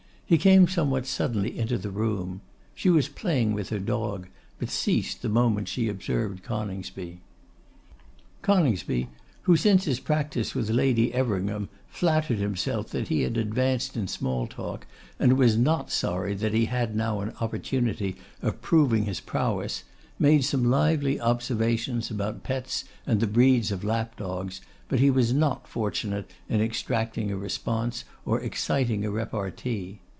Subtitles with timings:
[0.25, 2.39] He came somewhat suddenly into the room.
[2.73, 4.27] She was playing with her dog,
[4.59, 7.19] but ceased the moment she observed Coningsby.
[8.41, 9.09] Coningsby,
[9.41, 14.47] who since his practice with Lady Everingham, flattered himself that he had advanced in small
[14.47, 14.87] talk,
[15.19, 19.83] and was not sorry that he had now an opportunity of proving his prowess,
[20.17, 25.67] made some lively observations about pets and the breeds of lapdogs, but he was not
[25.67, 29.99] fortunate in extracting a response or exciting a repartee.